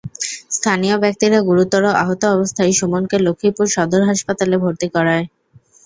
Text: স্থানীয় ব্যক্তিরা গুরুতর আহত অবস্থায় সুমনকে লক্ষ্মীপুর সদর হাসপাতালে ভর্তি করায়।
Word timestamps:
স্থানীয় 0.51 0.95
ব্যক্তিরা 0.97 1.39
গুরুতর 1.41 1.83
আহত 1.95 2.21
অবস্থায় 2.31 2.71
সুমনকে 2.79 3.17
লক্ষ্মীপুর 3.19 3.65
সদর 3.75 4.01
হাসপাতালে 4.09 4.55
ভর্তি 4.63 4.87
করায়। 4.95 5.25